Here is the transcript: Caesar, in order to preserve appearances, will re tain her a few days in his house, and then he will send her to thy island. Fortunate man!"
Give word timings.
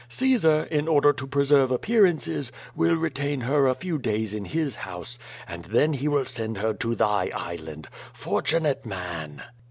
Caesar, 0.09 0.63
in 0.71 0.87
order 0.87 1.13
to 1.13 1.27
preserve 1.27 1.69
appearances, 1.69 2.51
will 2.75 2.95
re 2.95 3.11
tain 3.11 3.41
her 3.41 3.67
a 3.67 3.75
few 3.75 3.99
days 3.99 4.33
in 4.33 4.45
his 4.45 4.77
house, 4.77 5.19
and 5.47 5.65
then 5.65 5.93
he 5.93 6.07
will 6.07 6.25
send 6.25 6.57
her 6.57 6.73
to 6.73 6.95
thy 6.95 7.29
island. 7.35 7.87
Fortunate 8.11 8.83
man!" 8.83 9.43